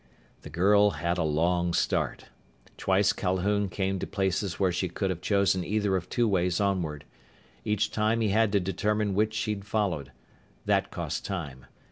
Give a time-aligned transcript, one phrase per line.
[0.41, 2.29] The girl had a long start.
[2.75, 7.05] Twice Calhoun came to places where she could have chosen either of two ways onward.
[7.63, 10.11] Each time he had to determine which she'd followed.
[10.65, 11.67] That cost time.